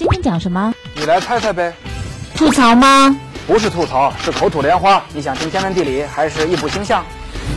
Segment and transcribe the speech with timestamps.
[0.00, 0.72] 今天讲什么？
[0.94, 1.74] 你来猜猜呗。
[2.34, 3.14] 吐槽吗？
[3.46, 5.04] 不是吐槽，是口吐莲花。
[5.12, 7.04] 你想听天文地理，还是一卜星象？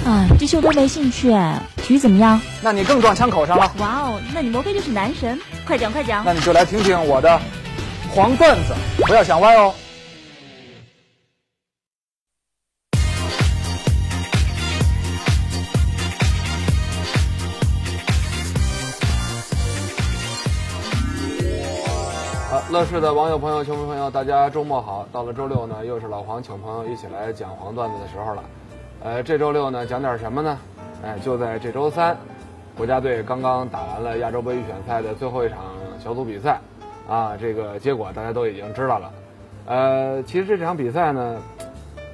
[0.05, 1.29] 啊，这些我都没兴趣。
[1.77, 2.41] 体育怎么样？
[2.61, 3.71] 那你更撞枪口上了。
[3.77, 5.39] 哇哦，那你莫非就是男神？
[5.65, 6.21] 快讲快讲。
[6.25, 7.39] 那你就来听听我的
[8.13, 9.73] 黄段子，不要想歪哦。
[22.73, 25.07] 乐视的网友朋友、球迷朋友，大家周末好！
[25.11, 28.43] 到了周六呢，又是老黄请朋友一起来讲黄段子的时候了。
[29.03, 30.57] 呃，这周六呢，讲点什么呢？
[31.03, 32.17] 哎，就在这周三，
[32.75, 35.59] 国家队刚刚打完了亚洲杯预选赛的最后一场
[36.03, 36.59] 小组比赛，
[37.07, 39.11] 啊，这个结果大家都已经知道了。
[39.67, 41.37] 呃，其实这场比赛呢，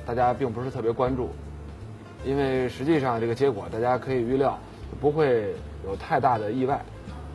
[0.05, 1.29] 大家并不是特别关注，
[2.26, 4.59] 因为实际上这个结果大家可以预料，
[4.99, 6.81] 不会有太大的意外。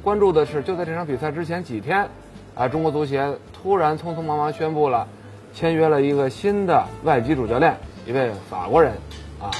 [0.03, 2.07] 关注的是，就在这场比赛之前几天，
[2.55, 5.07] 啊，中国足协突然匆匆忙忙宣布了，
[5.53, 8.93] 签约了一个新的外籍主教练，一位法国人，
[9.41, 9.51] 啊，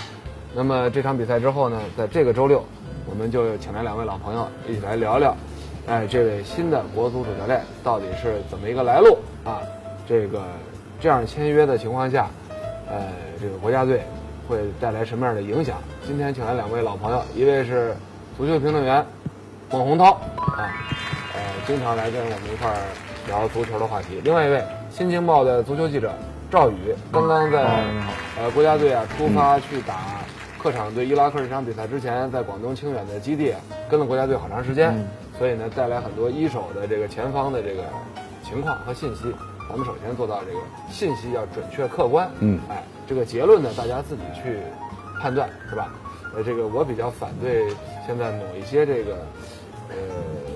[0.55, 2.65] 那么这场比赛之后呢，在这个周六，
[3.11, 5.37] 我们就请来两位老朋友一起来聊聊，
[5.89, 9.61] 哎，这位新的国足主教练到底是怎么一个来路啊？
[10.07, 10.43] 这个
[11.01, 12.29] 这样签约的情况下，
[12.89, 13.09] 呃，
[13.41, 14.03] 这个国家队
[14.47, 15.79] 会带来什么样的影响？
[16.07, 17.93] 今天请来两位老朋友，一位是
[18.37, 19.05] 足球评论员
[19.73, 20.13] 孟洪涛
[20.57, 20.71] 啊，
[21.35, 22.77] 呃，经常来跟我们一块儿
[23.27, 24.59] 聊足球的话题；另外一位
[24.91, 26.13] 《新京报》的足球记者
[26.51, 27.85] 赵宇，刚刚在
[28.39, 30.21] 呃国家队啊出发去打
[30.63, 34.95] 客场对伊拉克这场比赛之前，在广东清远的基地啊跟了国家队好长时间，
[35.37, 37.83] 所以呢带来很多一手的这个前方的这个
[38.43, 39.35] 情况和信息。
[39.69, 42.61] 咱们首先做到这个信息要准确客观，嗯。
[42.71, 44.59] 哎，这个结论呢大家自己去
[45.21, 45.93] 判断是吧？
[46.37, 47.67] 呃，这个我比较反对
[48.07, 49.17] 现在某一些这个
[49.91, 49.95] 呃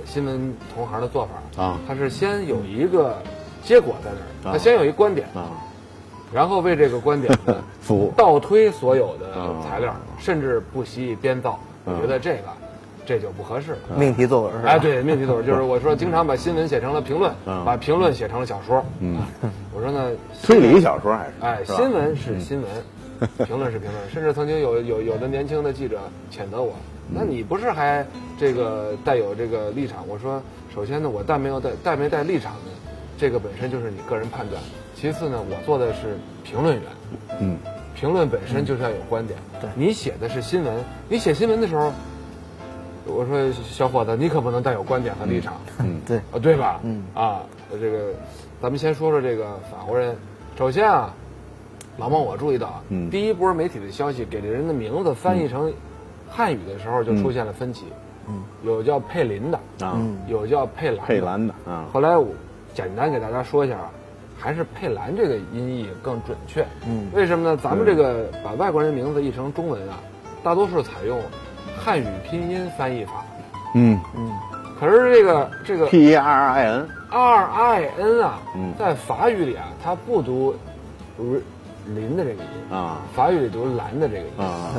[0.06, 1.26] 新闻同行的做
[1.56, 1.62] 法。
[1.62, 1.78] 啊。
[1.86, 3.16] 他是先有一个
[3.62, 4.10] 结果在
[4.44, 5.50] 那儿，他先有一观点，啊，
[6.32, 8.12] 然后为这个观点呢 服务。
[8.16, 9.56] 倒推所有的啊。
[9.68, 11.58] 材料，甚至不惜编造。
[11.84, 12.42] 我觉得这个
[13.06, 13.78] 这就不合适了。
[13.96, 14.68] 命题作文是吧？
[14.70, 18.84] 哎，对，命题作文就是 我说，经常把新闻写成了评论，嗯把评论写成了小说。
[19.00, 19.18] 嗯，
[19.74, 20.10] 我说呢，
[20.42, 22.70] 推理小说还是哎，新闻是新闻，
[23.46, 26.74] 评论是评论，甚至曾经有有有的年轻的记者谴责我，
[27.12, 28.06] 那你不是还
[28.38, 30.06] 这个带有这个立场？
[30.06, 30.42] 我说，
[30.74, 32.70] 首先呢，我带没有带带没带立场呢，
[33.16, 34.62] 这个本身就是你个人判断。
[34.94, 36.84] 其次呢，我做的是评论员，
[37.40, 37.56] 嗯，
[37.94, 39.38] 评论本身就是要有观点。
[39.60, 41.92] 对，你写的是新闻，你写新闻的时候，
[43.06, 45.54] 我说小伙子，你可不能带有观点和立场。
[45.78, 46.80] 嗯对，啊，对吧？
[46.82, 48.12] 嗯啊，这个，
[48.60, 50.16] 咱们先说说这个法国人。
[50.58, 51.14] 首先啊，
[51.98, 55.70] 老孟我注意到啊，嗯第一波媒体的消息给这人的名字翻译成
[56.30, 57.86] 汉语的时候就出现了分歧。
[58.28, 61.06] 嗯，有叫佩林的，啊，有叫佩兰的。
[61.06, 62.28] 佩兰的啊，后来我
[62.72, 63.90] 简单给大家说一下啊，
[64.38, 66.64] 还是佩兰这个音译更准确。
[66.86, 67.56] 嗯为什么呢？
[67.56, 69.98] 咱们这个把外国人名字译成中文啊，
[70.42, 71.20] 大多数采用
[71.76, 73.24] 汉语拼音翻译法。
[73.74, 73.98] 嗯
[74.78, 80.54] 可是这个这个，P E R I N，R I N 啊，嗯在法语里啊，它不读
[81.16, 81.40] 读
[81.94, 84.26] 林的这个音啊法语里读蓝的这个音。
[84.38, 84.70] 啊，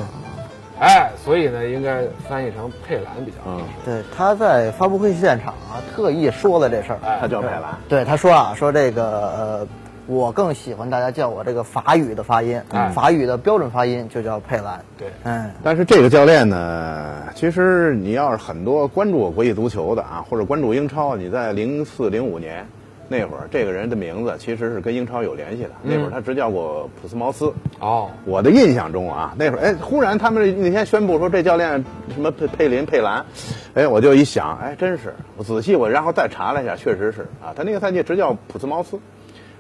[0.80, 3.66] 哎，所以呢，应该翻译成佩兰比较合适。
[3.84, 7.00] 对，他在发布会现场啊，特意说了这事儿。
[7.04, 9.68] 哎，他叫佩兰，对，他说啊，说这个呃，
[10.08, 14.80] 我更喜欢大家叫我这个法语的发音，哎法语的标准发音就叫佩兰。
[14.98, 22.66] 对，嗯，但是这个教练呢，其实你要是很多关注国际足球的啊，或者关注英超，你在零四零五年
[23.12, 25.72] 那会儿，这个人的名字其实是跟英超有联系的。
[25.82, 27.52] 那会儿他执教过普斯茅斯。
[27.80, 31.84] 哦，我的印象中啊，那会儿哎，忽然他们那天宣布说这教练
[32.14, 33.26] 什么佩佩林佩兰，
[33.74, 39.00] 哎，我就一想，哎，真是，我仔细我然后再查了一下，确实是啊，他那个赛季执教普斯茅斯，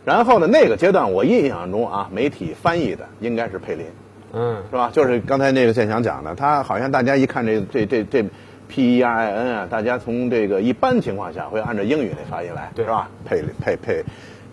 [0.05, 3.85] 然后呢，那个阶段我印象中啊，媒体翻译的应该是佩林，
[4.33, 4.91] 嗯，是吧？
[4.93, 8.25] 就是刚才那个建祥讲的，他好像大家一看这这这这
[8.69, 13.09] P E R I N 啊，大家从这个一般情况下会按照英语那发音来，对是吧？
[13.25, 14.03] 佩林佩佩，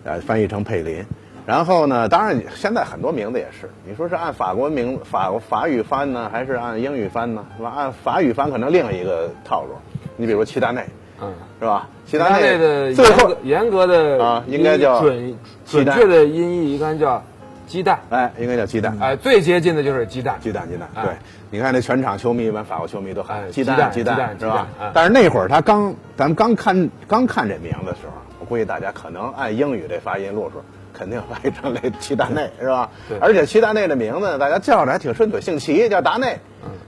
[0.03, 1.05] 呃，翻译成佩林。
[1.45, 7.45] 然后呢，当然现在很多名字也是，你说是按法国名法法语翻呢，还是按英语翻呢？
[7.55, 7.71] 是吧？
[7.73, 9.75] 按法语翻可能另一个套路。
[10.17, 10.83] 你比如齐达内，
[11.21, 11.87] 嗯，是吧？
[12.05, 17.23] 齐达内的最后严格的啊应该叫准准确的音译应该叫
[17.67, 17.99] 鸡蛋。
[18.09, 18.97] 哎，应该叫鸡蛋。
[18.99, 20.39] 哎，最接近的就是鸡蛋。
[20.41, 21.13] 鸡蛋，鸡蛋，哎对，
[21.51, 24.67] 你看那全场球迷，一般法国球迷都喊鸡蛋，哎鸡蛋鸡蛋，是吧？
[24.93, 33.19] 但是那会儿他刚，咱们刚看刚看这名字的时候，我估计大家可能按英语这发音路数，肯定翻译成那齐达内，是吧对？
[33.19, 36.39] 而且齐达内的名字，大家叫着还挺顺嘴，姓齐，叫达内。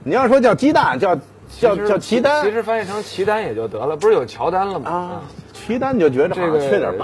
[0.02, 1.16] 你要说叫鸡蛋，叫
[1.58, 4.90] 叫叫齐丹其实翻译成齐丹也就得了，不是有乔丹了吗？
[4.90, 5.22] 啊，
[5.66, 6.58] 齐丹就觉得这个。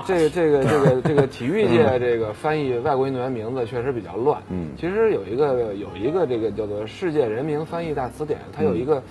[0.06, 4.40] 这个这个这个 这个体育界这个翻译外国运动员名字确实比较乱。
[4.50, 9.02] 嗯其实有一个有一个这个叫做《世界人名翻译大词典》，它有一个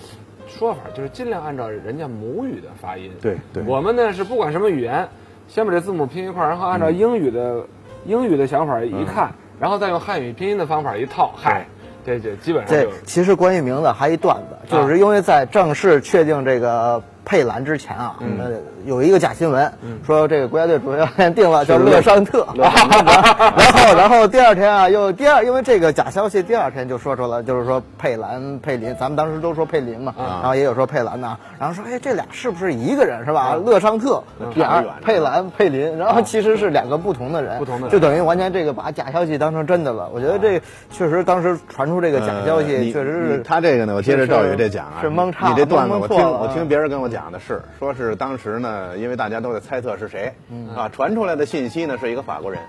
[0.48, 3.12] 说法，就是尽量按照人家母语的发音。
[3.22, 5.08] 对对我们呢是不管什么语言，
[5.48, 7.66] 先把这字母拼一块儿，然后按照英语的、
[8.06, 11.66] 英语的想法一看，然后再用汉语拼音的方法一套，嗨，
[12.06, 18.52] 这这基本上这就其实关于名字还一段子，就是因为在正式确定这个佩兰之前啊，呃，
[18.86, 19.74] 有一个假新闻
[20.06, 33.56] 说这个国家队主教练定了叫勒尚特， 然后 然后第二天啊又第二，因为这个假消息第二天就说出了，就是说佩兰佩林，咱们当时都说佩林嘛，然后也有说佩兰呐，然后说哎这俩是不是一个人是吧？
[33.56, 34.24] 勒尚特
[34.54, 40.08] 点儿差得远佩兰佩林，然后其实是两个不同的人，不同的就等于完全这个把假消息当成真的了。
[40.14, 40.62] 我觉得这
[40.92, 46.36] 确实当时传出这个假消息，确实是他这个呢，我接着赵宇这讲啊，是蒙差你这段子我听了。
[46.42, 52.60] 我听别人跟我讲的是，说是当时呢，因为大家都在猜测是谁，嗯啊，传出来的信息呢是一个法国人，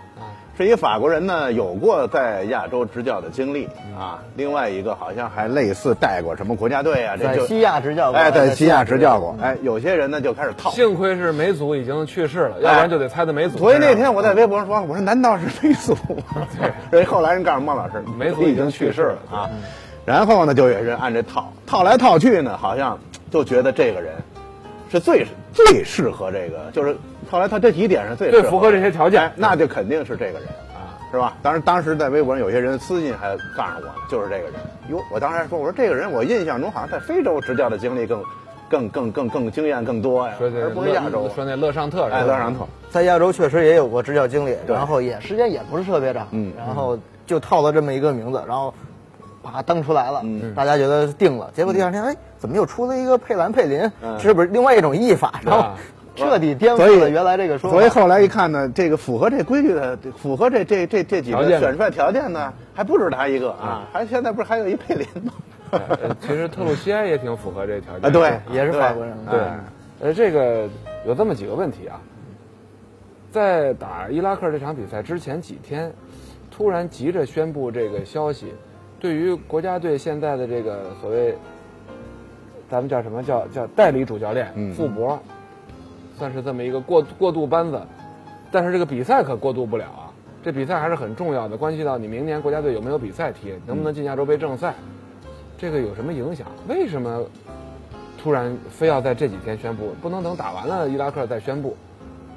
[0.57, 10.71] 是一个法国人呢有过在亚洲执教的经历嗯啊，另外一个好像还类似带过什么国家队啊，这就在西亚执教过哎，在在西亚执教嗯过，哎，有些人呢就开始套。
[10.71, 13.59] 幸亏是梅祖已经去世了，要不然就得猜的梅祖。
[13.59, 15.97] 所以那天我在微博上说，我说难道是梅祖？
[16.61, 16.71] 对，
[17.01, 19.51] 人后来人告诉孟老师，梅祖已经去世了啊。
[20.05, 24.15] 然后呢，就有人按这套套来套去呢，好像就觉得这个人
[24.91, 26.97] 是最最适合这个，就是
[27.31, 31.37] 后来他这几点是最最符合这些条件哎那就肯定是这个人啊，是吧？
[31.43, 34.55] 当然，当时在微博上有些人私信还告诉我呢，就是这个人。
[34.89, 38.23] 哟，我当时还说，我说这个人，我印象中好像在非洲执教的经历更
[38.69, 41.29] 更更更更经验更多呀，而不是亚洲。
[41.35, 42.67] 说那勒尚特是吧哎，勒尚特。
[42.91, 46.97] 在亚洲确实也有过执教经历，然后也时间也不是特别长，嗯然后
[47.27, 48.73] 就套了这么一个名字，然后
[49.47, 50.53] 把它登出来了，嗯。
[50.55, 53.91] 大家觉得定了，结果第二天哎，怎么又出了一个佩兰佩林？
[54.03, 54.19] 嗯。
[54.19, 55.41] 是不是另外一种译法？
[55.45, 55.75] 然后啊。
[56.17, 57.77] 彻底颠覆了原来这个说法。
[57.77, 65.33] 所以后来一看呢，这个符合这规矩的，符合这这这这几个选帅条件呢，还不止他一个啊，还现在不是还有一佩林吗？
[65.73, 69.39] 呃其实特鲁西埃也挺符合这条件啊，对，也是法国人对。
[69.39, 69.59] 哎，
[70.01, 70.67] 呃，这个
[71.07, 72.01] 有这么几个问题啊，
[73.31, 75.93] 在打伊拉克这场比赛之前几天，
[76.51, 78.55] 突然急着宣布这个消息，
[78.99, 81.37] 对于国家队现在的这个所谓，
[82.69, 85.19] 咱们叫什么叫叫代理主教练嗯傅博，
[86.19, 87.81] 算是这么一个过过渡班子，
[88.51, 90.11] 但是这个比赛可过渡不了啊，
[90.43, 94.75] 这比赛还是很重要的，关系到你明年国家队有没有比赛踢，能不能进亚洲杯正赛，
[95.59, 96.47] 这个有什么影响？
[96.67, 97.23] 为什么
[98.19, 101.77] 突然非要在这几天宣布，不能等打完了伊拉克再宣布？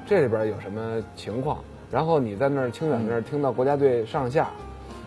[0.06, 1.58] 这里边有什么情况？
[1.90, 4.48] 然后你在那儿清远那儿听到国家队上下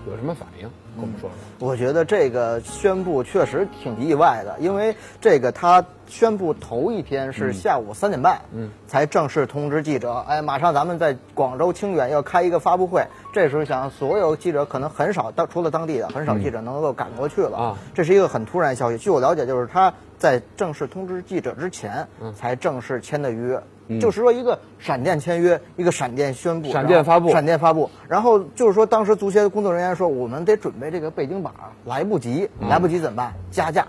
[0.09, 0.69] 有什么反应？
[0.95, 1.67] 跟我们说说。
[1.67, 13.07] 我觉得这个宣布确实挺意外的，因为这个他宣布头一天是下午三点半，嗯，才正式通知记者，哎，马上咱们在广州清远要开一个发布会。
[13.31, 17.57] 这时候想，所有记者可能很少，当除了当地的，很少记者能够赶过去了。
[17.57, 18.97] 啊这是一个很突然消息。
[18.97, 23.61] 据我了解，就是他在正式通知记者之前，才正式签的约。
[23.99, 27.89] 就是说，一个闪电签约，一个闪电宣布，闪电发布闪电发布。
[28.07, 33.33] 然后就是说，当时足协的工作人员说，我们得准备这个背景板儿，来不及，来不及怎么办？
[33.51, 33.87] 加价。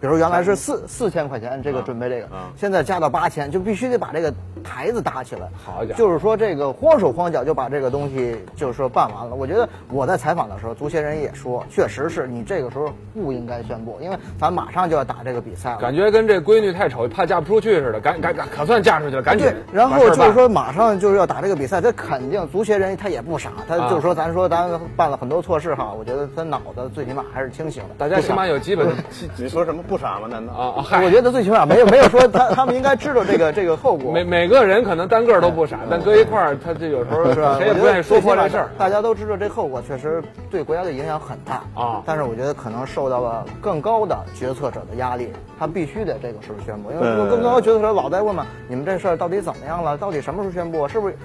[0.00, 4.32] 比如原来是四四千块钱，这个准备这个啊，现在加到八千，就必须得把这个
[4.62, 5.48] 台子搭起来。
[5.64, 9.34] 好家伙就是说这个慌手慌脚就把这个东西就是说办完了。
[9.34, 15.78] 我觉得我在采访的时候，足协人也说，确实是你这个时候不应该宣布，因为咱马上就要打这个比赛了。
[15.78, 19.56] 感觉跟这闺女太丑，怕嫁不出去似的，赶赶赶，可算嫁出去了，赶紧对，。
[19.72, 27.94] 然后就是说，马上就是要打这个比赛，他肯定足协人他也不傻，他啊就是说，咱说咱办了很多错事哈，我觉得他脑子最起码还是清醒的。
[27.96, 28.88] 大家起码有基本
[29.36, 30.26] 你说什么不傻吗？
[30.28, 30.52] 难道？
[30.52, 34.12] 啊我觉得最起码没有没有说他 他们应该知道这个这个后果。
[34.12, 37.56] 每每个人可能单个都不傻，但搁一块儿，他这有时候是吧？
[37.58, 38.68] 谁也不愿意说破这事儿。
[38.76, 49.96] 大家都知道这后果确实对国家的影响很大啊但是我觉得可能受到了更高的决策者的压力，他必须得这个时候宣布，因为呃更高决策者老在问嘛，你们这事儿到底怎么样了？
[49.96, 50.88] 到底什么时候宣布？
[50.88, 51.16] 是不是？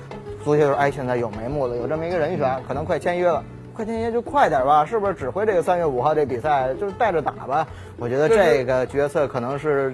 [0.43, 3.43] 足协说，哎，现在有眉目了，有这么一个人选，可能快签约了。
[3.73, 7.67] 快天爷就快点吧，是不是指挥这个三月五号这比赛就是带着打吧？
[7.97, 9.93] 我觉得这个决策可能是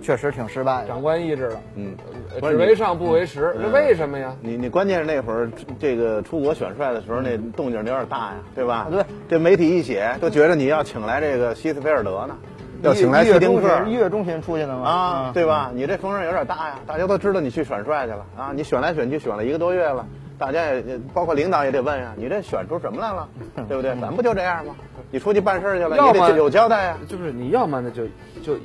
[0.00, 0.88] 确实挺失败的。
[0.88, 1.96] 长官意志了，嗯，
[2.40, 4.34] 只为上不为实，嗯这为什么呀？
[4.40, 8.86] 你你关键是那会儿这个出国选帅的时候，那动静有点大呀，对吧？
[8.90, 12.36] 对，这媒体一写，都觉得你要请来这个希斯菲尔德呢，
[12.82, 15.70] 要请来一月希丁克中旬，一月中旬出去的嘛啊，对吧？
[15.74, 20.06] 你这风声有点大呀，大家都知道你去选帅去了啊，你选来选去选了一个多月了，
[20.38, 23.28] 大家也也包括领导也得问啊，你这选出什么来了，
[23.68, 23.94] 对不对？
[24.00, 24.74] 咱不就这样吗？
[25.10, 26.98] 你出去办事去了，要么有交代啊。
[27.08, 28.06] 就是你要么呢就
[28.42, 28.60] 就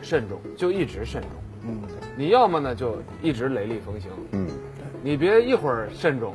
[0.00, 1.30] 慎重，就一直慎重。
[1.64, 1.80] 嗯，
[2.16, 4.48] 你要么呢就一直雷厉风行，嗯，
[5.02, 6.34] 你别一会儿慎重，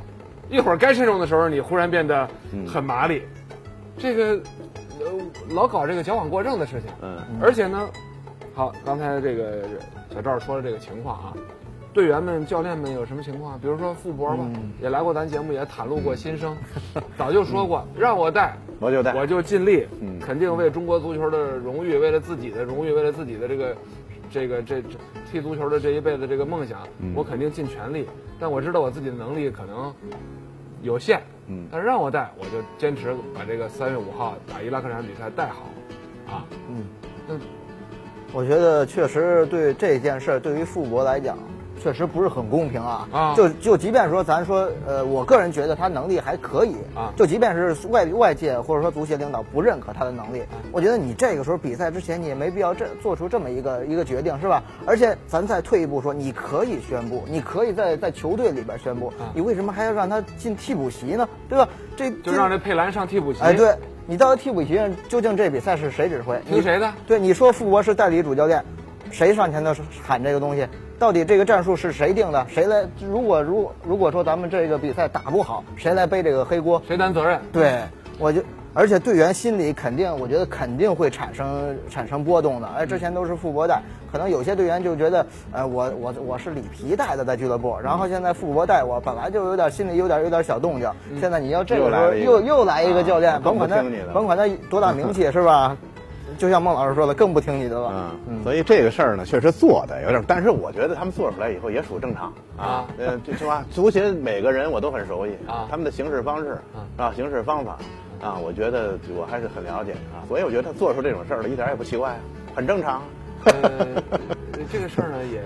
[0.50, 2.28] 一会儿该慎重的时候你忽然变得
[2.66, 3.24] 很麻利，
[3.98, 4.42] 这个
[5.00, 5.06] 呃
[5.50, 6.90] 老搞这个矫枉过正的事情。
[7.02, 7.90] 嗯，而且呢，
[8.54, 9.64] 好，刚才这个
[10.14, 11.34] 小赵说的这个情况啊，
[11.98, 13.60] 队员们、教练们有什么情况？
[13.60, 14.48] 比如说傅博吧，
[14.80, 16.56] 也来过咱节目，也袒露过心声，
[17.18, 18.56] 早就说过，让我带。
[18.80, 20.20] 我就带，我就尽力，嗯。
[20.20, 23.76] 肯定为中国足球的荣誉，为了自己的荣誉，为了自己的这个，
[24.30, 24.90] 这个这这
[25.32, 27.14] 踢足球的这一辈子这个梦想，嗯。
[27.16, 28.08] 我肯定尽全力。
[28.40, 29.92] 但我知道我自己的能力可能
[30.84, 31.66] 有限，嗯。
[31.72, 35.64] 但是让我带，我就坚持把这个三月五号打伊拉克这场比赛带好，
[36.32, 36.46] 啊，
[38.34, 41.36] 我觉得确实对这件事，对于傅博来讲，
[41.82, 43.08] 确实不是很公平啊。
[43.12, 54.64] 啊就就即便说咱说，呃，我个人觉得他能力还可以啊就即便是外外界或者说足协领导不认可他的能力，我觉得你这个时候比赛之前，你也没必要这做出这么一个一个决定，是吧？
[54.86, 61.28] 而且咱再退一步说，你可以宣布，你可以在在球队里边宣布，你为什么还要让他进替补席呢？
[61.50, 61.68] 对吧？
[61.96, 63.42] 这就让这佩兰上替补席。
[63.42, 63.74] 哎，对
[64.06, 66.40] 你到了替补席上，究竟这比赛是谁指挥？
[66.48, 66.94] 听谁的？
[67.08, 68.64] 对，你说傅博是代理主教练，
[69.12, 69.74] 谁上前头
[70.06, 70.68] 喊这个东西？
[71.00, 72.46] 到底这个战术是谁定的？
[72.50, 72.84] 谁来？
[73.08, 76.82] 如果如如果说咱们这个比赛打不好，谁来背这个黑锅？
[76.88, 77.40] 谁担责任？
[77.52, 77.82] 对，
[78.18, 78.42] 我就。
[78.74, 82.68] 而且队员心里肯定，我觉得肯定会产生产生波动的。
[82.68, 90.88] 哎，之前都是傅博带，可能有些队员就觉得，呃，我我我是里皮带的在俱乐部，然后现在傅博带我，本来就有点心里有点有点小动静。
[91.20, 95.76] 现在你要这个时候又来又又来一个教练，啊甭管他 甭管他多大名气是吧？
[96.38, 98.12] 就像孟老师说的，更不听你的了。
[98.28, 102.32] 嗯，所以这个事儿呢，确实做的有点，但是我觉得他们做出来以后也属正常。
[102.58, 102.86] 啊。
[102.98, 103.66] 呃，这是吧？
[103.72, 105.68] 足协每个人我都很熟悉啊。
[105.70, 106.58] 他们的行事方式
[106.96, 107.78] 啊，行事方法
[108.22, 112.20] 啊，我觉得我还是很了解啊，所以我觉得他做出这种事儿来一点也不奇怪啊，
[112.56, 113.02] 很正常。
[113.46, 113.86] 呃，
[114.72, 115.42] 这个事儿呢，也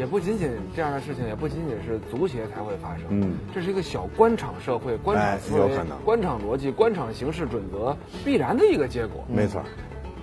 [0.00, 3.04] 也不仅仅这样的事情，也不仅仅是足协才会发生。
[3.10, 9.22] 嗯，这是一个小官场社会、官哎场思维、有可能官场逻辑、官场行事准则必然的一个结果。
[9.28, 9.60] 没错，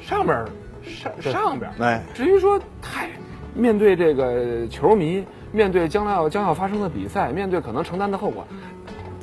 [0.02, 0.50] 上边儿
[0.82, 3.08] 上上边儿，哎至于说太
[3.54, 8.48] 面对这个球迷，面对将来要将要发生的比赛，面对可能承担的后果。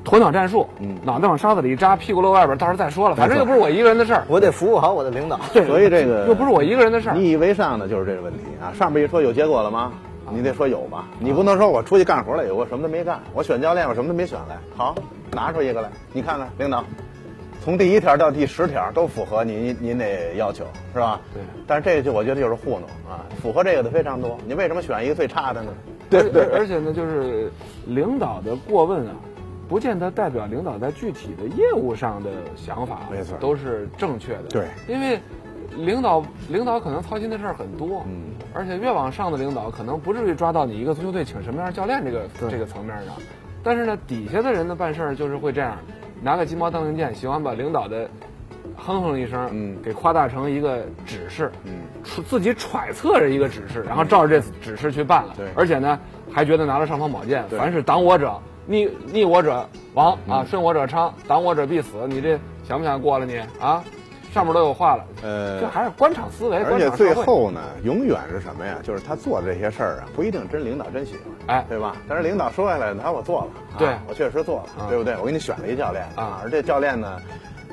[0.04, 4.24] 鸵鸟战术，嗯脑袋往沙子里一扎，屁股露外边，到时候再说了，反正又不是我一个人的事儿。
[4.28, 5.40] 我得服务好我的领导。
[5.52, 7.16] 对，所以这个又不是我一个人的事儿。
[7.16, 8.70] 你以为上的就是这个问题啊？
[8.72, 9.92] 上面一说有结果了吗？
[10.30, 14.58] 你得说有吧，你不能说我出去干活了，我什么都没干，我选教练我什么都没选来。
[14.76, 14.94] 好，
[15.32, 16.84] 拿出一个来，你看看，领导，
[17.62, 21.20] 从第一条到第十条都符合您您的要求，是吧？
[21.32, 21.42] 对。
[21.66, 25.72] 但是这个就我觉得就是糊弄啊，符合这个的非常多，你为什么选一个最差的呢？
[26.10, 27.50] 对对而且呢，就是
[27.86, 29.14] 领导的过问啊，
[29.68, 34.42] 不见得代表领导在具体的业务上的想法，没错都是正确的。
[34.50, 35.18] 对，因为
[35.76, 43.14] 领导领导可能操心的事儿很多，嗯，而且越往上的领导可能不至于抓到你一个足球队请什么样的教练这个这个层面上，
[43.62, 45.76] 但是呢，底下的人呢办事儿就是会这样，
[46.22, 48.08] 拿个鸡毛当令箭，喜欢把领导的。
[48.76, 55.34] 哼哼一声，嗯给夸大成一个指示，嗯，出自己揣测着一个指示，然后照着这指示去办了。
[55.36, 55.98] 对而且呢，
[56.32, 62.06] 还觉得拿了尚方宝剑，凡是挡我者逆逆我者亡啊，顺我者昌，挡我者必死。
[62.08, 63.84] 你这想不想过了你啊？
[64.34, 68.78] 上面都有话了，呃这还是官场思维，而且最后呢，永远是什么呀？
[68.82, 71.12] 就是他做的这些事儿啊，不一定真领导真喜
[71.46, 71.94] 欢，哎对吧？
[72.08, 75.16] 但是领导说下来，他说我做了，啊对我确实做了，啊对不对？
[75.20, 77.22] 我给你选了一教练啊而这教练呢，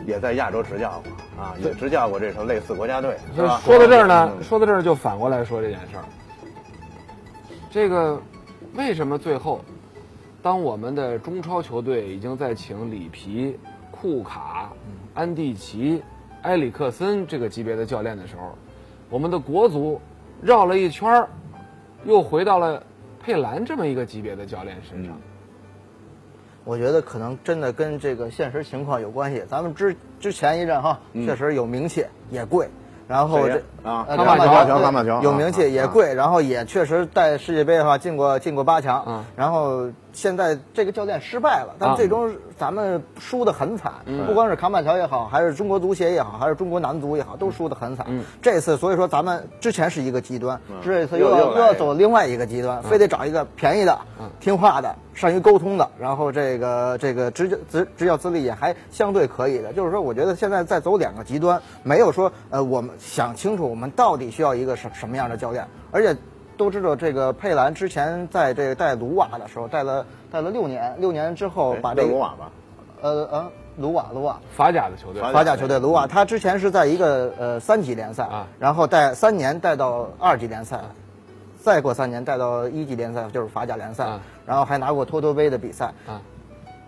[0.05, 3.59] 也在亚洲执教过啊，也执教过这种类似国家队，是吧？
[3.65, 6.03] 说到这儿呢，嗯说到这儿就反过来说这件事儿。
[7.71, 8.21] 这个
[8.75, 9.61] 为什么最后，
[10.43, 13.57] 当我们的中超球队已经在请里皮、
[13.89, 14.69] 库卡、
[15.15, 16.03] 安蒂奇、
[16.41, 18.55] 埃里克森这个级别的教练的时候，
[19.09, 20.01] 我们的国足
[20.41, 21.29] 绕了一圈儿，
[22.03, 22.83] 又回到了
[23.23, 25.17] 佩兰这么一个级别的教练身上。
[26.63, 29.43] 我觉得可能真的跟这个现实情况有关系。
[29.49, 32.69] 咱们之之前一阵哈，确实有名气，也贵。
[33.07, 39.25] 然后这啊马乔马乔康马乔有名气也贵，然后也确实带世界杯的话进过进过八强嗯。
[39.35, 48.23] 然后现在这个教练失败了，但啊最终咱们输得很惨，嗯不光是康马乔也好，还是中国足协也好，还是中国男足也好，都输得很惨嗯。
[48.39, 53.97] 这次所以说咱们之前是一个极端，嗯这次又要又要走另外一个极端，非得找一个便宜的、
[54.39, 59.73] 听话的、善于沟通的，然后这个这个执教执执教资历也还相对可以的。
[59.73, 66.15] 就是说，我觉得现在在走两个极端，没有说呃，我们想清楚我们到底需要一个什什么样的教练，而且。
[66.61, 72.13] 都知道这个佩兰之前在这个带卢瓦的时候带了带了六年，六年之后哎把这个
[73.01, 74.39] 呃呃卢瓦卢瓦。
[74.55, 78.47] 法甲的球队，法法甲球队卢瓦，他之前是在一个呃三级联赛，啊。
[78.59, 80.79] 然后带三年带到二级联赛，
[81.59, 84.21] 再过三年带到一级联赛，就是法甲联赛，啊。
[84.45, 85.85] 然后还拿过托托杯的比赛。
[86.07, 86.21] 啊，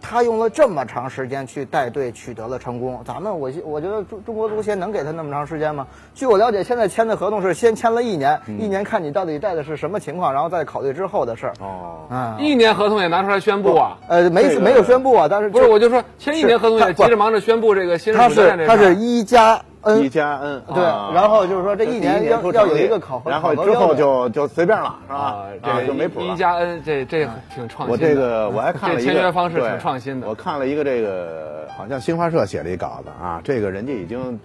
[0.04, 3.02] 他用了这么长时间去带队，取得了成功。
[3.06, 5.88] 咱们我我觉得中中国足协能给他那么长时间吗？
[6.14, 11.54] 据我了解，现在签的合同是先签了一年，嗯一年看你到底带的是什么情况，然后再考虑之后的事儿。
[11.62, 13.98] 哦，啊，一年合同也拿出来宣布啊？
[14.10, 26.26] 呃，没这个没有宣布啊，但是不是，我就说签一年合同也急着忙着宣布这个新他任主教练这是他是一加 N 一加 N，对啊然后就是说这一年第要要有一个考核然后之后就就随便了，是吧这个就没谱了。
[26.26, 27.98] 一加 N 这这挺创新我。
[27.98, 30.28] 这个我还看了一个签约方式对挺创新的。
[30.28, 34.40] 我看了一个这个，好像新华社写了一稿子啊，这个人家已经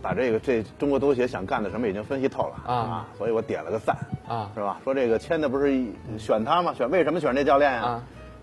[0.00, 3.96] 把这个这中国足协想干的什么已经分析透了啊所以我点了个赞
[4.28, 4.78] 啊是吧？
[4.84, 5.84] 说这个签的不是
[6.18, 6.74] 选他吗？
[6.76, 8.02] 选为什么选这教练呀、啊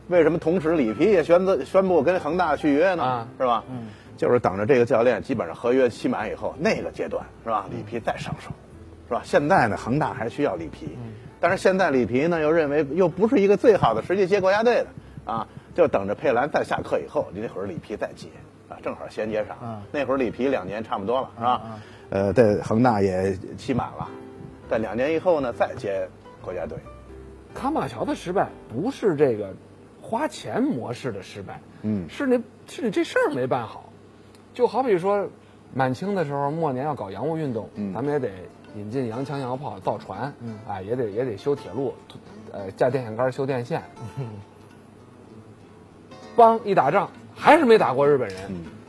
[0.10, 3.04] 为什么同时里皮也宣布宣布跟恒大续约呢？
[3.04, 3.64] 啊是吧？
[3.70, 3.86] 嗯，
[4.20, 7.66] 就是等着这个教练基本上合约期满以后，那个阶段是吧？
[7.72, 8.52] 里皮再上手，
[9.08, 9.22] 是吧？
[9.24, 10.90] 现在呢，恒大还需要里皮，
[11.40, 14.88] 但是现在里皮呢又认为又不是一个最好的时机接国家队的
[15.24, 18.28] 啊，就等着佩兰再下课以后，你那会儿里皮再接
[18.68, 19.82] 啊，正好衔接上。
[19.94, 21.62] 那会儿里皮两年差不多了，是吧？
[22.10, 24.06] 呃，在恒大也期满了，
[24.70, 26.10] 在两年以后呢再接
[26.42, 26.78] 国家队。
[27.56, 29.54] 卡马乔的失败不是这个
[30.02, 33.89] 花钱模式的失败，嗯是那是你这事儿没办好。
[34.54, 35.28] 就好比说，
[35.74, 38.30] 满清的时候末年要搞洋务运动，嗯咱们也得
[38.76, 40.34] 引进洋枪洋炮造船，
[40.68, 41.94] 啊，也得也得修铁路，
[42.52, 43.82] 呃，架电线杆修电线。
[46.36, 48.38] 邦一打仗还是没打过日本人，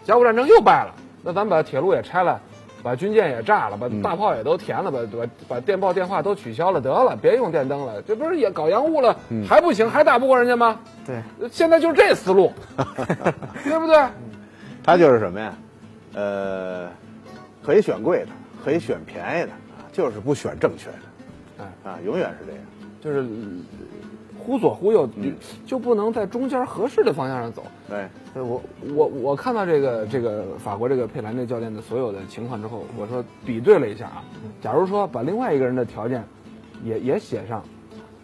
[0.04, 2.40] 甲午战争又败了，那咱们把铁路也拆了。
[2.82, 9.14] 把军舰也炸了，把大炮也都填了，把把把电报电话都取消了，得了，别用电灯了，这不是也搞洋务了，
[9.46, 10.80] 还不行，还打不过人家吗？
[11.04, 12.50] 对，现在就是这思路，
[13.64, 14.02] 对不对？
[14.82, 15.54] 他就是什么呀？
[16.14, 16.88] 呃，
[17.62, 18.28] 可以选贵的，
[18.64, 21.64] 可以选便宜的，啊就是不选正确的。
[21.84, 22.60] 哎啊，永远是这样。
[23.02, 23.26] 就是呃
[24.38, 25.30] 忽左忽右，就
[25.66, 27.62] 就不能在中间合适的方向上走。
[27.88, 28.62] 对，我
[28.94, 34.24] 我我看到这个这个法国这个佩兰这教练的所有的情况之后，我说比对了一下啊，
[34.62, 36.24] 假如说把另外一个人的条件
[36.82, 37.62] 也也写上，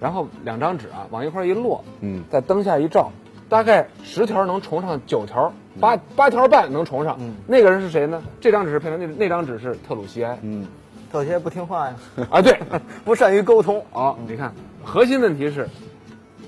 [0.01, 3.13] 然后两张纸啊往一块儿一落，嗯在灯下一照，
[3.49, 7.19] 大概十条能重上九条，八八条半能重上。
[7.47, 8.23] 那个人是谁呢？
[8.41, 10.39] 这张纸是佩兰，那那张纸是特鲁西埃。
[10.43, 10.67] 嗯，
[11.13, 11.95] 特鲁西埃不听话呀，
[12.31, 12.59] 啊，对，
[13.05, 13.85] 不善于沟通。
[13.93, 15.69] 哦，你看，核心问题是，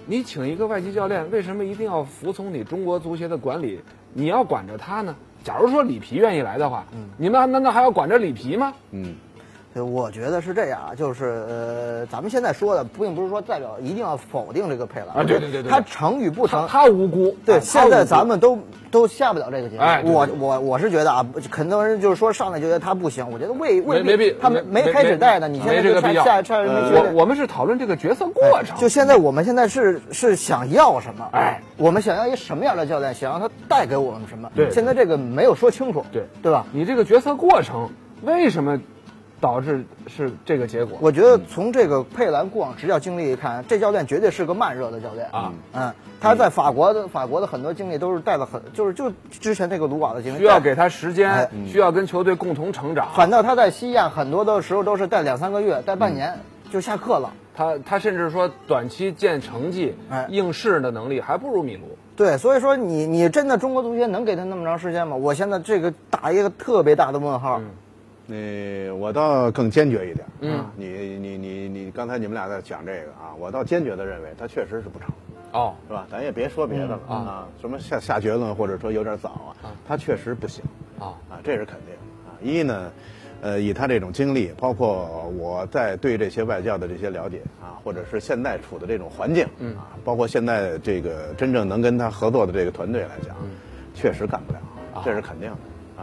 [0.07, 3.81] 你请一个外籍教练，为什么一定要服从你中国足协的管理？
[4.13, 5.15] 你要管着他呢？
[5.45, 6.85] 假如说里皮愿意来的话，
[7.17, 8.73] 你们难道还要管着里皮吗？
[8.91, 9.28] 嗯，对，
[9.85, 18.29] 我觉得是这样啊，就是呃，咱们现在说的，并不是说代表一定要否定这个佩兰啊对对对对对他成与不成，他无辜，对，啊现在咱。
[18.29, 18.59] 们都
[18.91, 19.89] 都下不了这个结论。
[19.89, 31.27] 哎我我我是觉得啊，很多人就是说上来就觉得他不行，我觉得未未必他没没没开始带呢，你现在就下没这个我我们是讨论这个角色过程，就现在我们现在是是想要什么？
[31.33, 33.15] 哎，我们想要一什么样的教练？
[33.15, 34.51] 想让他带给我们什么？
[34.55, 36.67] 对现在这个没有说清楚，对对吧？
[36.73, 37.89] 你这个决策过程
[38.23, 38.79] 为什么
[39.41, 40.99] 导致是这个结果？
[41.01, 45.53] 我觉得从这个佩兰过往执教经历一看，这教练绝对是个慢热的教练啊。
[45.73, 53.09] 嗯，他在法国的法国的很多经历都是带了很，就是就之前那个卢瓦的经历，需要给他时间哎，需要跟球队共同成长。
[53.15, 57.33] 反倒他在西亚很多的时候都是带两三个月，带半年就下课了。
[57.55, 61.99] 他他甚至说短期见成绩哎、应试的能力还不如米卢。
[62.15, 65.17] 对，所以说你你真的中国足协能给他那么长时间吗？
[65.17, 67.61] 我现在这个打一个特别大的问号。
[68.31, 70.27] 那我倒更坚决一点。
[70.41, 75.09] 嗯啊，你你你你刚才你们俩在讲这个啊，我倒坚决的认为他确实是不成。
[75.53, 76.07] 哦，是吧？
[76.11, 80.63] 咱也别说别的了、嗯啊，什么下下结论或者说有点早啊，他确实不行
[80.99, 81.95] 啊啊，这是肯定
[82.27, 82.37] 啊。
[82.43, 82.93] 一呢，
[83.41, 93.35] 呃，以他这种经历，包括我在对这些外教的这些了解啊，或者是现在处的这种环境，嗯啊，包括现在这个真正能跟他合作的这个团队来讲，
[93.95, 94.61] 确实干不了，
[95.03, 95.57] 这是肯定的。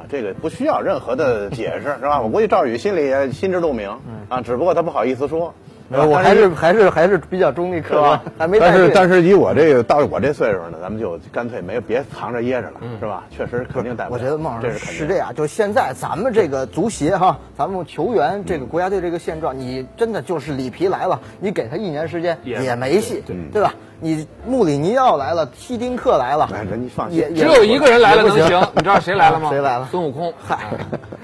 [0.06, 2.22] 啊，这个不需要任何的解释，是吧？
[2.22, 3.90] 我估计赵宇心里也心知肚明，
[4.30, 5.54] 啊，只不过他不好意思说。
[5.88, 13.24] 我还是还是还是比较中立客观， 还没带但是但是以我这个到我这岁数呢，咱们就干脆没别藏着掖着了，嗯是吧？
[13.30, 14.20] 确实肯定带不了。
[14.20, 23.76] 我觉得孟老这是是这样，就现在咱们这个足协哈，咱们球员这个国家队这个现状，你真的就是里皮来了，你给他一年时间也也没戏，对对吧？
[24.00, 27.20] 你穆里尼奥来了，希丁克来了，哎，人你放心。
[27.20, 28.40] 也，只有一个人来了也不行。
[28.40, 29.50] 能行， 你知道谁来了吗？
[29.50, 29.88] 谁来了？
[29.90, 30.34] 孙悟空。
[30.46, 30.60] 嗨，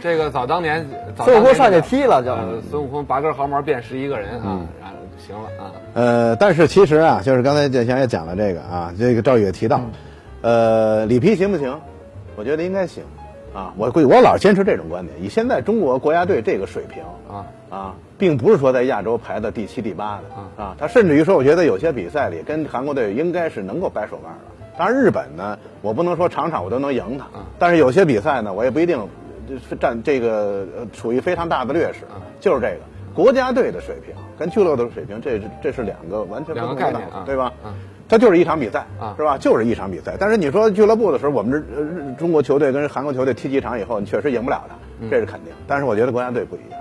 [0.02, 0.88] 这个早当年，
[1.24, 2.32] 孙悟空上去踢了就。
[2.32, 5.72] 呃孙悟空拔根毫毛变十一个人啊，然后行了啊。
[5.94, 9.92] 呃，但是其实啊，就是刚才建祥也讲了这个啊，这个赵宇也提到，嗯。
[10.44, 11.80] 呃，里皮行不行？
[12.36, 13.04] 我觉得应该行，
[13.54, 17.46] 啊，我估计我老坚持这种观点，以现在中国国家队这个水平啊。
[17.70, 20.76] 啊，并不是说在亚洲排到第七、第八的啊。
[20.78, 24.40] 他甚至于说，我觉得有些比赛里跟韩国队应该是能够掰手腕的。
[24.78, 27.26] 当然，日本呢，我不能说场场我都能赢他，
[27.58, 29.00] 但是有些比赛呢，我也不一定
[29.80, 32.02] 占这个呃处于非常大的劣势。
[32.40, 32.78] 就是这个
[33.12, 37.52] 国家队的水平跟俱乐部的水平，这这是两个完全不同的概念，对吧？
[38.08, 38.86] 它就是一场比赛，
[39.18, 39.36] 是吧？
[39.36, 40.16] 就是一场比赛。
[40.20, 44.76] 但是你说俱乐部的时候，我们这中国球队跟韩国球队踢几场以后，你确实赢不了他，
[45.10, 45.52] 这是肯定。
[45.66, 46.80] 但是我觉得国家队不一样。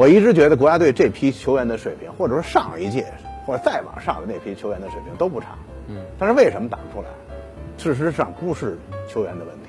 [0.00, 3.04] 我一直觉得国家队这批球员的水平，或者说上一届
[3.44, 5.48] 或者再往上的那批球员的水平都不差。
[5.88, 5.98] 嗯。
[6.18, 7.10] 但是为什么打不出来？
[7.76, 9.68] 事实上不是球员的问题，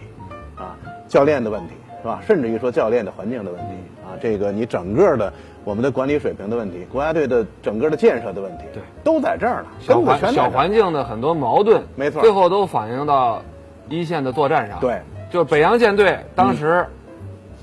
[0.55, 0.77] 啊，
[1.09, 2.21] 教练的问题是吧？
[2.25, 3.73] 甚至于说教练的环境的问题
[4.05, 5.33] 啊，这个你整个的。
[5.65, 9.67] 我们的管理水平的问题，国家队的整个的建设的问题，对，都在这儿呢。
[9.79, 13.43] 小环小环境的很多矛盾，没错，最后都反映到
[13.89, 14.79] 一线的作战上。
[14.79, 16.87] 对，就北洋舰队当时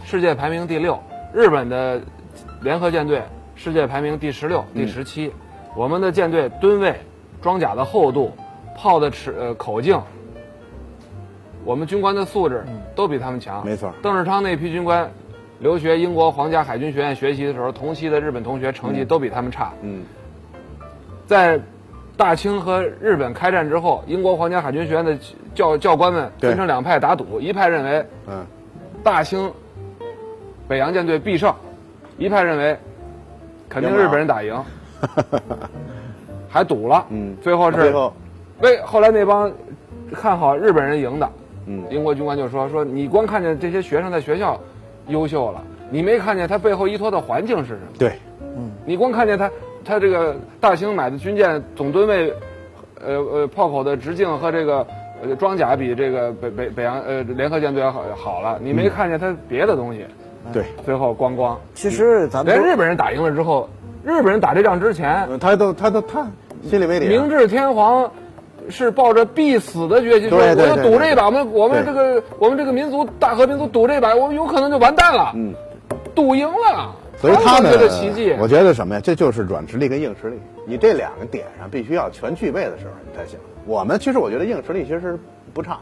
[0.05, 1.03] 世界排名第六，
[1.33, 2.03] 日本的
[2.61, 3.23] 联合舰队
[3.55, 5.33] 世界排名第十六、第十七。
[5.77, 6.95] 我们的舰队吨位、
[7.41, 8.33] 装甲的厚度、
[8.77, 10.01] 炮的尺呃口径，
[11.65, 13.65] 我们军官的素质都比他们强。
[13.65, 15.11] 没错，邓世昌那批军官。
[15.61, 19.73] 留学英国皇家海军学院学习的时候，同期的日本同学成绩都比他们差。
[19.83, 20.05] 嗯，
[21.27, 21.61] 在
[22.17, 25.19] 大清和日本开战之后，英国皇家海军学院的
[25.57, 28.47] 教教官们分成两派打赌，一派认为，嗯，
[29.03, 29.53] 大清
[30.69, 31.53] 北洋舰队必胜，
[32.19, 32.77] 一派认为
[33.69, 34.55] 肯定日本人打赢，
[36.49, 37.07] 还赌了。
[37.09, 37.95] 嗯，最后是
[38.61, 39.51] 为后来那帮
[40.13, 41.31] 看好日本人赢的，
[41.67, 44.61] 嗯，英国军官就说说你光看见这些学生在学校。
[45.11, 47.81] 优秀了，你没看见他背后依托的环境是什么？
[47.99, 49.51] 对，嗯，你光看见他，
[49.83, 52.31] 他这个大兴买的军舰总吨位，
[53.03, 54.87] 呃呃，炮口的直径和这个
[55.23, 60.05] 呃装甲比这个北北北洋呃联合舰队好好了，你没看见他别的东西？
[60.53, 61.57] 对，最后咣咣。
[61.75, 63.69] 其实咱们连日本人打赢了之后，
[64.05, 66.27] 日本人打这仗之前，他都他都他
[66.69, 67.07] 心里没底。
[67.07, 68.11] 明治天皇。
[68.71, 75.33] 是抱着必死的决心，说我要赌这一把，我们我们这个我们这个民族大和民族赌这一把，我们有可能就完蛋了。
[75.35, 75.55] 嗯，
[76.15, 78.37] 赌赢了，所以他觉得奇迹。
[78.39, 79.01] 我觉得什么呀？
[79.03, 83.39] 这就是软实力跟硬实力，你这两个点上必须要全具备的时候，你才行。
[83.65, 85.19] 我们其实我觉得硬实力其实
[85.55, 85.79] 不差，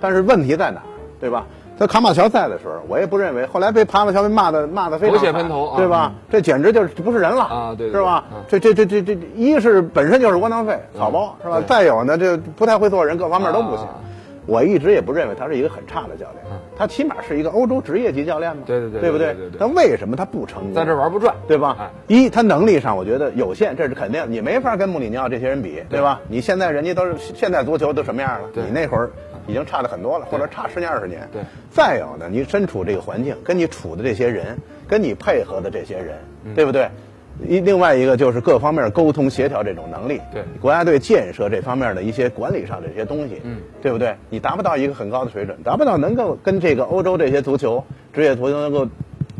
[0.00, 0.86] 但是问题在哪儿，
[1.18, 1.44] 对吧？
[1.78, 3.46] 在卡马乔在的时候，我也不认为。
[3.46, 6.12] 后来被卡马乔被骂的骂的非常狗血喷头，对吧？
[6.28, 7.74] 这简直就是不是人了啊！
[7.78, 8.24] 对，是吧？
[8.48, 11.60] 这这这这这，一是本身就是窝囊废、草包，是吧？
[11.68, 13.86] 再有呢，这不太会做人，各方面都不行。
[14.46, 16.42] 我一直也不认为他是一个很差的教练，
[16.74, 18.62] 他起码是一个欧洲职业级教练嘛。
[18.64, 19.36] 对对对，对不对？
[19.60, 20.72] 那为什么他不成功？
[20.72, 21.76] 在这玩不转，对吧？
[22.06, 26.18] 一，他能力上我觉得有限，这是肯定，你没法跟穆里尼奥这些人比，对吧？
[26.28, 28.48] 你现在人家都是现在足球都什么样了？
[28.54, 29.10] 你那会儿
[29.48, 31.28] 已经差的很多了，或者差十年二十年。
[31.32, 31.42] 对。
[31.70, 34.56] 再有呢，你身处这个环境，跟你处的这些人，
[34.86, 36.88] 跟你配合的这些人，对不对？
[37.46, 44.16] 一另外一个就是各方面沟通协调这种能力，对国家队建设这方面的一些管理上的一些东西，嗯，对不对？
[44.28, 48.88] 你达不到一个很高的水准，达不到能够跟这个欧洲这些足球职业足球能够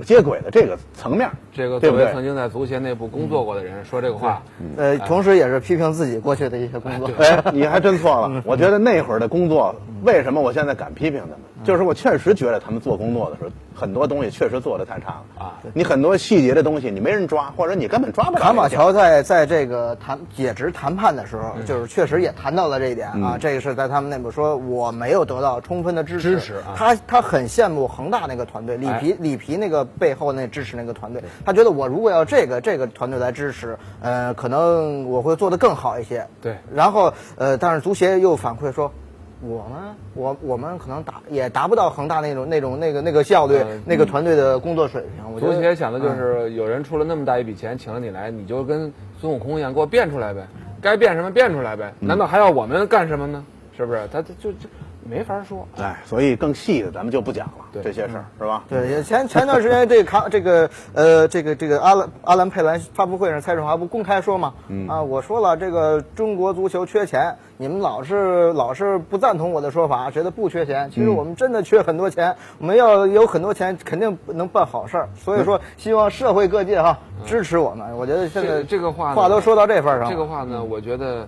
[0.04, 4.40] 接轨的这个层面，这个作为曾经在足协内部工作过的人说这个话，
[4.76, 7.10] 呃，同时也是批评自己过去的一些工作。
[7.18, 11.38] 哎，你还真错了，我觉得那会儿的工作，为什么我现在敢批评他们？
[11.64, 13.50] 就是我确实觉得他们做工作的时候。
[13.78, 15.54] 很多东西确实做的太差了啊！
[15.72, 18.40] 你很多细节的东西你没人抓，或者你根本抓不了。
[18.40, 23.38] 卡马乔在在这个谈解职谈判的时候，就是确实也谈到了这一点啊。
[23.40, 26.32] 这个是在他们内部说，我没有得到充分的支持。
[26.32, 26.74] 支持啊！
[26.74, 31.22] 他他很羡慕恒大那个团队，里皮里皮那个背后那支持那个团队。
[31.48, 36.26] 他觉得我如果要这个这个团队来支持，呃，可能我会做得更好一些。
[36.42, 36.54] 对。
[36.74, 38.92] 然后呃，但是足协又反馈说。
[39.40, 45.40] 我们我我们可能达也达不到恒大那种那种那个那个效率，那个团队的工作水平。
[45.40, 50.46] 足协想的就是有人出了那么大一笔钱请了你来，你就跟孙悟空一样给我变出来呗，
[50.82, 53.42] 该变什么变出来呗，难道还要我们干什么呢？
[53.74, 54.06] 是不是？
[54.12, 54.68] 他就就。
[55.08, 58.64] 没法说，哎，所以更细的咱们就不讲了，这些事儿是吧？
[58.68, 64.52] 对，前前段时间这卡这个呃这个这个阿兰阿兰佩兰发布会上，蔡振华不公开说嘛？
[64.86, 75.08] 啊，我说了，这个中国足球缺钱，你们老是老是不赞同我的说法，觉得不缺钱，其实我们真的缺很多钱，我们要有很多钱，肯定能办好事儿。
[75.16, 77.96] 所以说，希望社会各界哈支持我们。
[77.96, 81.26] 我觉得现在这个话话都说到这份上，这个话呢，我觉得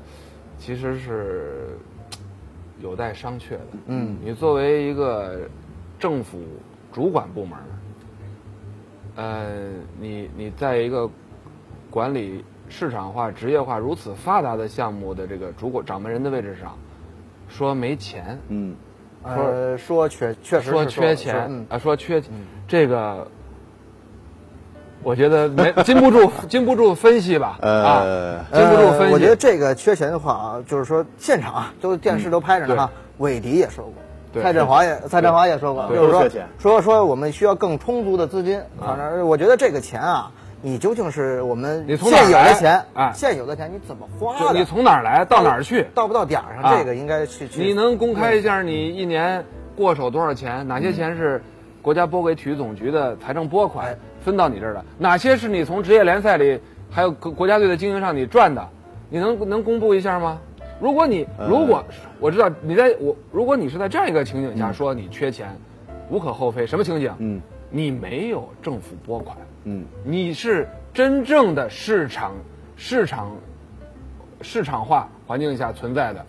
[0.58, 1.78] 其实是。
[2.82, 3.60] 有待商榷的。
[3.86, 5.48] 嗯，你作为一个
[5.98, 6.40] 政府
[6.92, 7.58] 主管部门，
[9.16, 11.08] 呃，你你在一个
[11.90, 16.76] 管理市场化、职业化如此发达的项目的这个主管掌门人的位置上，
[17.48, 18.74] 说没钱，嗯，
[19.24, 22.22] 说说缺确实说缺钱啊，说缺
[22.66, 23.26] 这个，
[25.02, 29.14] 我觉得没禁不住 禁不住分析吧，啊，呃，经不住分析。
[29.14, 32.90] 我觉得这个缺钱的话啊，就是说现场啊，都电视都拍着呢哈。
[33.18, 33.94] 韦迪也说过，
[34.32, 38.60] 对蔡振华也蔡振华也说过，就是说说说我们需要更充足的资金。
[38.78, 40.30] 反正我觉得这个钱啊，
[40.62, 45.86] 你究竟是我们你从现有的钱哎现有的钱你怎么花你从哪儿来到哪儿去？
[45.94, 46.64] 到不到点儿上？
[46.64, 47.62] 啊这个应该去去。
[47.62, 49.44] 你能公开一下你一年
[49.76, 50.68] 过手多少钱？
[50.68, 51.42] 哪些钱是
[51.82, 54.84] 国家拨给体育总局的财政拨款哎分到你这儿的？
[54.98, 58.68] 哪些是你从职业联赛里还有国国家队的经营上你赚的？
[59.08, 60.38] 你能能公布一下吗？
[60.80, 61.84] 如果你呃如果
[62.18, 65.54] 我知道你在我如果你是在这样一个情景下说你缺钱，
[66.08, 66.66] 无可厚非。
[66.66, 67.12] 什么情景？
[67.18, 72.32] 嗯，你没有政府拨款，嗯，你是真正的市场
[72.76, 73.30] 市场
[74.40, 76.24] 市场化环境下存在的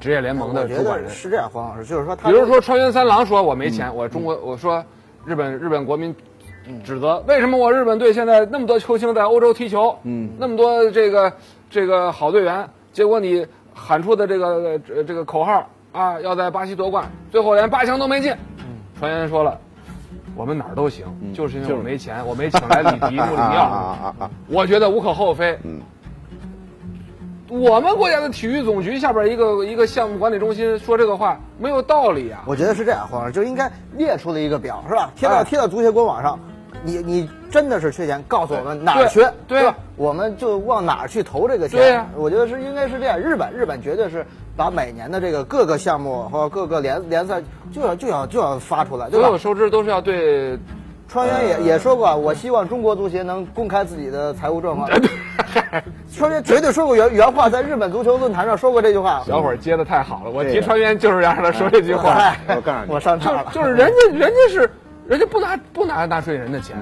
[0.00, 1.08] 职业联盟的主管人。
[1.08, 4.84] 是这样，黄老师，就是说他比如说川原三郎说我没钱，我中国我说
[5.24, 6.12] 日本日本国民
[6.84, 11.32] 指责为什么我日本队现在那么多球星在欧洲踢球，嗯，那么多这个
[11.70, 18.32] 这个好队员，结果你喊出的这个呃这个口号啊，要在巴西夺冠，最后连八强都没进。
[18.98, 19.58] 传言说了。
[20.36, 21.04] 我们哪儿都行，
[21.34, 24.30] 就是因为我没钱，我没请来里迪、穆里尼奥， 啊啊啊啊！
[24.46, 25.58] 我觉得无可厚非。
[25.64, 25.80] 嗯，
[27.48, 32.44] 我们国家的体育总局下边一个一个项目管理中心说这个话没有道理啊！
[32.46, 35.10] 我觉得是这样，黄老师就应该列出了一个表，是吧？
[35.16, 36.38] 贴到哎贴到足协官网上，
[36.88, 39.76] 你你真的是缺钱，告诉我们哪儿对缺，对吧？
[39.96, 41.78] 我们就往哪儿去投这个钱。
[41.78, 43.18] 对呀我觉得是应该是这样。
[43.18, 44.24] 日本日本绝对是
[44.56, 49.26] 把每年的这个各个项目和各个联联赛就要就要就要发出来，对吧？
[49.26, 50.58] 所有收支都是要对
[51.08, 54.88] 川原也也说过，我希望中国足协能公开自己的财务状况。
[56.12, 59.22] 川原绝对说过原原话，在日本足球论坛上说过这句话。
[59.26, 63.50] 小伙接的太好了，我提川原就是让他说这句话，我告诉你我上就场了。
[63.52, 64.70] 就是人家人家是
[65.08, 66.76] 人家不拿不拿纳税人的钱，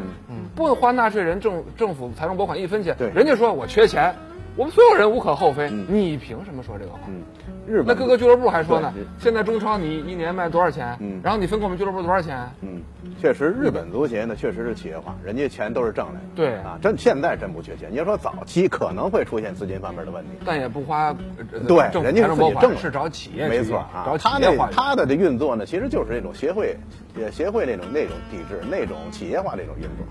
[0.57, 3.09] 不花纳税人政政府财政拨款一分钱，对。
[3.11, 4.17] 人家说我缺钱，
[4.57, 7.01] 我们所有人无可厚非，你凭什么说这个话？
[7.09, 7.23] 嗯，
[7.66, 10.97] 日本那各个俱乐部还说呢，现在中超你一年卖多少钱？
[10.99, 12.49] 嗯然后你分给我们俱乐部多少钱？
[12.62, 12.81] 嗯，
[13.21, 16.21] 确实，日本足协呢确实是企业化，人家钱都是挣来的。
[16.35, 17.90] 对啊，真现在真不缺钱。
[17.90, 21.09] 你要说早期可能会出现资金方面的问题，但也不花
[21.53, 26.75] 呃对人家是财政拨自己挣的款，是找企业没错啊他那业化去他的这运作呢，其实就是那种协会，
[27.14, 30.07] 也，协会那种那种体制，那种企业化那种运作。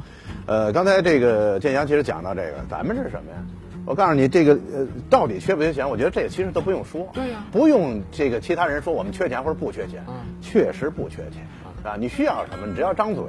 [0.45, 3.37] 呃，刚才这个建阳其实讲到这个，咱们是什么呀？
[3.85, 5.87] 我告诉你，这个呃，到底缺不缺钱？
[5.87, 11.45] 我觉得这个其实都不用说，对呀不用这个其他人说我们缺钱或者不缺钱，嗯确实不缺钱
[11.83, 11.95] 啊。
[11.99, 13.23] 你需要什么，你只要张嘴，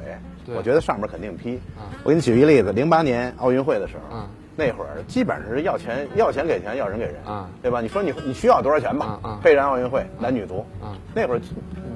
[0.57, 1.83] 我觉得上面肯定批嗯。
[2.05, 7.81] 我给你举一个例子，零八年奥运会的时候嗯，那会儿基本上是要钱要钱给钱，要人给人啊，对吧？
[7.81, 11.41] 你说你你需要多少钱吧啊，备战奥运会男女足啊，那会儿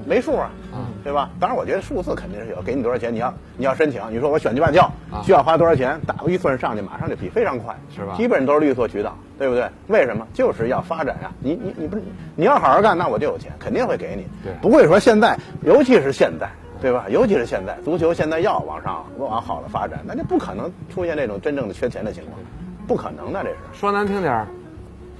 [0.06, 1.30] 没数啊嗯，对吧？
[1.40, 9.66] 当然，我觉得数字肯定是有，给你多少钱，你要你要申请，你说我选机外教啊需要花多少钱，打个预算上去，马上就批，非常快，是吧基本上都是绿色渠道，对不对？
[9.88, 10.26] 为什么？
[10.34, 11.32] 就是要发展啊！
[11.40, 12.02] 你你你不是
[12.36, 14.26] 你要好好干，那我就有钱，肯定会给你。
[14.44, 16.48] 对不会说现在，尤其是现在。
[16.80, 17.06] 对吧？
[17.08, 22.36] 尤其是现在，足球现在要往上往好了发展，那就不可能出现这种真正的缺钱的情况，
[22.86, 23.56] 不可能的，这是。
[23.72, 24.46] 说难听点儿，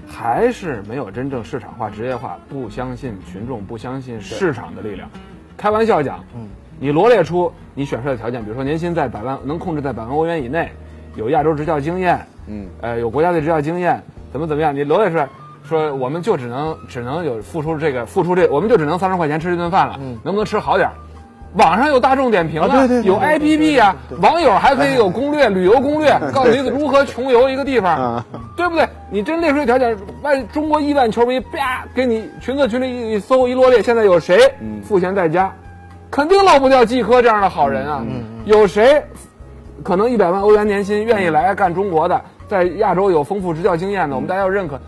[0.07, 5.09] 还是没有真正市场化、职业化，不相信群众，不相信市场的力量。
[5.57, 10.73] 开玩笑讲，嗯，你罗列出你选帅的条件，比如说年薪在百万，能控制在百万欧元以内，
[11.17, 14.75] 有亚洲执教经验，嗯呃，有国家队执教经验，怎么怎么样？
[14.75, 15.29] 你罗列出来，
[15.63, 20.95] 说我们就只能只能有付出这个付出这，我们就只能三十块钱吃一顿饭了，嗯能不能吃好点儿？
[21.55, 28.89] 网上有大众点评啊对对对有 APP 啊、网友还可以有攻略、旅游攻略， 告诉你如何穷游一个地方啊，对不对？
[29.11, 34.39] 你真列出一条件，万中国亿万球迷，啪，给你群策群力一一搜一罗列，现在有谁
[34.85, 35.53] 赋闲在家？
[36.11, 38.05] 肯定漏不掉季科这样的好人啊！
[38.45, 39.03] 有谁
[39.83, 44.79] 可能一百万欧元年薪愿意来干中国的，在亚洲有丰富执教经验的，我们大家要认可，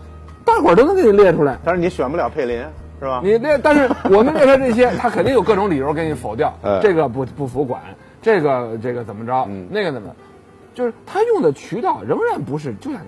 [0.45, 1.57] 大伙儿都能给你列出来。
[1.63, 2.61] 但是你选不了佩林，
[3.03, 3.19] 是吧？
[3.21, 6.53] 你那，但是我们列出这些，他肯定有各种理由给你否掉。
[6.61, 7.81] 哎这个不不服管，
[8.21, 10.15] 这个这个怎么着，嗯那个怎么，
[10.73, 13.01] 就是他用的渠道仍然不是，就像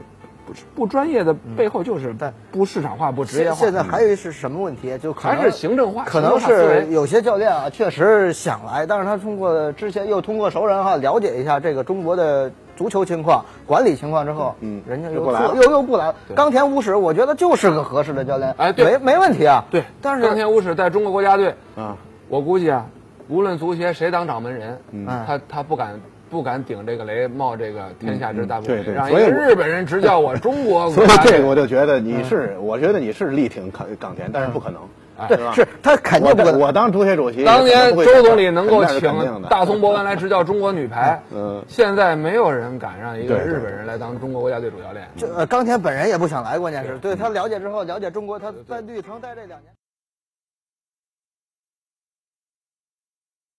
[0.46, 3.56] 不是不专业的背后就是在不市场化、不职业化。
[3.56, 4.98] 现现在还有一是什么问题？
[4.98, 15.56] 就还是行政化可能是有些教练啊，确实想来，但是他通过之前又通过熟人哈了解一下这个中国的足球情况、管理情况之后，嗯人家又不来了。
[15.56, 16.16] 又又不来了。
[16.36, 18.86] 冈田武史，我觉得就是个合适的教练，哎对。
[18.86, 19.64] 没没问题啊。
[19.72, 21.96] 对，但是冈田武史在中国国家队，啊，
[22.30, 22.86] 我估计啊，
[23.28, 25.06] 无论足协谁当掌门人，嗯。
[25.26, 31.08] 他他不敢不敢顶这个雷，冒这个天下之大不韪，嗯对对让一个日本人执教我 中国所以。
[31.24, 34.82] 这个我就觉得你是，我觉得你是力挺冈冈田，但是不可能。
[35.28, 36.60] 对，是他肯定我不可能。
[36.60, 45.08] 我当足协主席，当年周总理能够请大松博文来执教中国女排，嗯现在没有人敢让一个日本人来当中国国家队主教练。
[45.18, 49.72] 这呃冈田本人也不想来，关键是对他了解之后，了解中国，他在绿城待这两年。